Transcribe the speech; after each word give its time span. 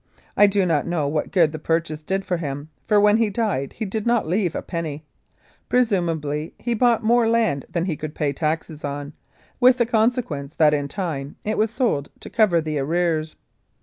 I 0.35 0.47
do 0.47 0.65
not 0.65 0.87
know 0.87 1.07
what 1.07 1.31
good 1.31 1.51
the 1.51 1.59
purchase 1.59 2.01
did 2.01 2.23
him, 2.25 2.69
for 2.87 2.99
when 2.99 3.17
he 3.17 3.29
died 3.29 3.73
he 3.73 3.85
did 3.85 4.07
not 4.07 4.27
leave 4.27 4.55
a 4.55 4.63
penny. 4.63 5.05
Pre 5.69 5.81
sumably 5.81 6.53
he 6.57 6.73
bought 6.73 7.03
more 7.03 7.29
land 7.29 7.65
than 7.69 7.85
he 7.85 7.95
could 7.95 8.15
pay 8.15 8.33
taxes 8.33 8.83
on, 8.83 9.13
with 9.59 9.77
the 9.77 9.85
consequence 9.85 10.55
that 10.55 10.73
in 10.73 10.87
time 10.87 11.35
it 11.43 11.55
was 11.59 11.69
sold 11.69 12.09
to 12.21 12.31
cover 12.31 12.59
the 12.59 12.79
arrears. 12.79 13.35